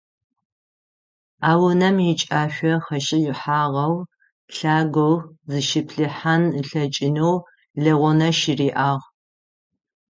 [1.49, 3.95] А унэм икӏашъо хэшӏыхьагъэу,
[4.55, 5.15] лъагэу,
[5.49, 7.35] зыщиплъыхьэн ылъэкӏынэу
[7.83, 9.05] лэгъунэ щыриӏагъ.